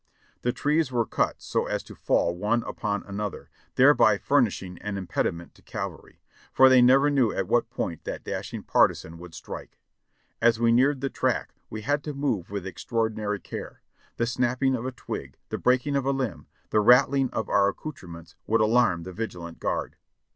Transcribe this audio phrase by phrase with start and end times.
[0.41, 5.53] The trees were cut so as to fall one upon another, thereby furnishing an impediment
[5.53, 9.77] to cavalry, for they never knew at what point that dashing partisan would strike.
[10.41, 13.83] As we neared the track we had to move with extraordinary care—
[14.17, 18.35] the snapping of a twig, the breaking of a limb, the rattling of our accoutrements
[18.47, 19.97] would alarm the vigilant guard.